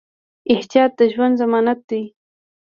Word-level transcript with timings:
احتیاط 0.53 0.91
د 0.99 1.01
ژوند 1.13 1.33
ضمانت 1.41 1.79
دی. 1.89 2.03